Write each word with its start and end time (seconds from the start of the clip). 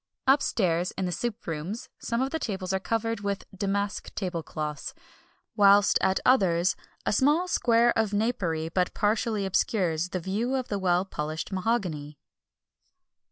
Upstairs, 0.25 0.89
in 0.97 1.05
the 1.05 1.11
soup 1.11 1.45
rooms, 1.45 1.87
some 1.99 2.23
of 2.23 2.31
the 2.31 2.39
tables 2.39 2.73
are 2.73 2.79
covered 2.79 3.19
with 3.19 3.43
damask 3.55 4.11
tablecloths, 4.15 4.95
whilst 5.55 5.99
at 6.01 6.19
others 6.25 6.75
a 7.05 7.13
small 7.13 7.47
square 7.47 7.93
of 7.95 8.11
napery 8.11 8.67
but 8.67 8.95
partially 8.95 9.45
obscures 9.45 10.09
the 10.09 10.19
view 10.19 10.55
of 10.55 10.69
the 10.69 10.79
well 10.79 11.05
polished 11.05 11.51
mahogany. 11.51 12.17